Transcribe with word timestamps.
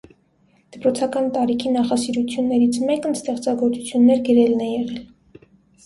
Դպրոցական 0.75 1.27
տարիքի 1.35 1.75
նախասիրություններից 1.77 2.81
մեկն 2.91 3.21
ստեղծագործություններ 3.23 4.27
գրելն 4.33 4.69
է 4.71 4.75
եղել։ 4.77 5.51